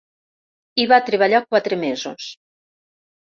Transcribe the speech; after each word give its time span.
Hi 0.77 0.85
va 0.91 0.99
treballar 1.09 1.41
quatre 1.45 1.79
mesos. 1.83 2.31